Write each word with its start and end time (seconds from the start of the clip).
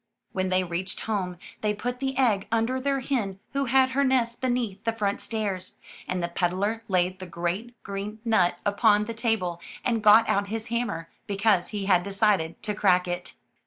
When 0.31 0.49
they 0.49 0.63
reached 0.63 1.01
home, 1.01 1.37
they 1.61 1.75
put 1.75 1.99
the 1.99 2.17
egg 2.17 2.47
under 2.51 2.81
their 2.81 3.01
hen 3.01 3.39
who 3.53 3.65
had 3.65 3.89
her 3.91 4.03
nest 4.03 4.41
beneath 4.41 4.83
the 4.83 4.93
front 4.93 5.21
stairs, 5.21 5.77
and 6.07 6.23
the 6.23 6.27
peddler 6.27 6.81
laid 6.87 7.19
the 7.19 7.27
great 7.27 7.75
green 7.83 8.17
nut 8.25 8.57
upon 8.65 9.05
the 9.05 9.13
table 9.13 9.61
and 9.85 10.01
got 10.01 10.27
out 10.27 10.47
his 10.47 10.69
hammer, 10.69 11.09
because 11.27 11.67
he 11.67 11.85
had 11.85 12.01
decided 12.01 12.59
to 12.63 12.73
crack 12.73 13.07
it. 13.07 13.35